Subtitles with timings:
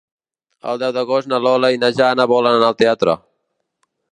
[0.71, 3.15] El deu d'agost na Lola i na Jana volen anar al teatre.